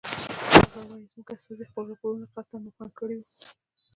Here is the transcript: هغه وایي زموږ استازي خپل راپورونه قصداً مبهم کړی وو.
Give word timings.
هغه 0.53 0.79
وایي 0.87 1.05
زموږ 1.11 1.27
استازي 1.35 1.65
خپل 1.69 1.83
راپورونه 1.91 2.25
قصداً 2.35 2.57
مبهم 2.65 2.89
کړی 2.99 3.15
وو. 3.19 3.25